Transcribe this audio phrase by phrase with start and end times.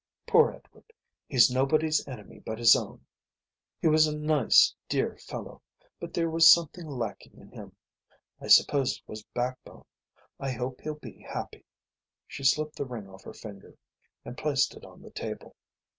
[0.25, 0.91] Poor Edward,
[1.27, 3.05] he's nobody's enemy but his own.
[3.79, 5.61] He was a dear, nice fellow,
[5.99, 7.75] but there was something lacking in him,
[8.39, 9.85] I suppose it was backbone.
[10.39, 11.65] I hope he'll be happy."
[12.27, 13.75] She slipped the ring off her finger
[14.25, 15.55] and placed it on the table.